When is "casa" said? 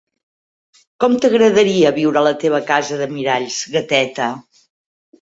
2.73-3.01